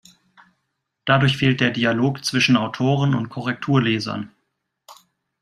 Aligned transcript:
Dadurch 1.05 1.37
fehlt 1.37 1.61
der 1.61 1.69
Dialog 1.69 2.25
zwischen 2.25 2.57
Autoren 2.57 3.13
und 3.13 3.29
Korrekturlesern. 3.29 4.31